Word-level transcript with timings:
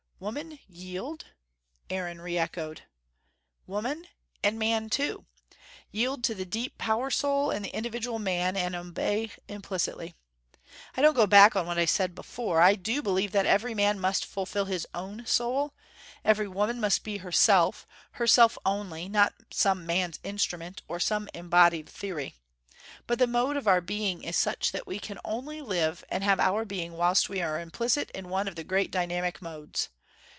"Woman 0.21 0.59
yield?" 0.67 1.25
Aaron 1.89 2.21
re 2.21 2.37
echoed. 2.37 2.83
"Woman 3.65 4.05
and 4.43 4.59
man 4.59 4.87
too. 4.87 5.25
Yield 5.91 6.23
to 6.25 6.35
the 6.35 6.45
deep 6.45 6.77
power 6.77 7.09
soul 7.09 7.49
in 7.49 7.63
the 7.63 7.75
individual 7.75 8.19
man, 8.19 8.55
and 8.55 8.75
obey 8.75 9.31
implicitly. 9.47 10.13
I 10.95 11.01
don't 11.01 11.15
go 11.15 11.25
back 11.25 11.55
on 11.55 11.65
what 11.65 11.79
I 11.79 11.85
said 11.85 12.13
before. 12.13 12.61
I 12.61 12.75
do 12.75 13.01
believe 13.01 13.31
that 13.31 13.47
every 13.47 13.73
man 13.73 13.99
must 13.99 14.23
fulfil 14.23 14.65
his 14.65 14.85
own 14.93 15.25
soul, 15.25 15.73
every 16.23 16.47
woman 16.47 16.79
must 16.79 17.03
be 17.03 17.17
herself, 17.17 17.87
herself 18.11 18.59
only, 18.63 19.09
not 19.09 19.33
some 19.49 19.87
man's 19.87 20.19
instrument, 20.23 20.83
or 20.87 20.99
some 20.99 21.29
embodied 21.33 21.89
theory. 21.89 22.35
But 23.07 23.17
the 23.17 23.25
mode 23.25 23.57
of 23.57 23.67
our 23.67 23.81
being 23.81 24.23
is 24.23 24.37
such 24.37 24.71
that 24.71 24.85
we 24.85 24.99
can 24.99 25.17
only 25.25 25.63
live 25.63 26.05
and 26.09 26.23
have 26.23 26.39
our 26.39 26.63
being 26.63 26.93
whilst 26.93 27.27
we 27.27 27.41
are 27.41 27.59
implicit 27.59 28.11
in 28.11 28.29
one 28.29 28.47
of 28.47 28.55
the 28.55 28.63
great 28.63 28.91
dynamic 28.91 29.41
modes. 29.41 29.89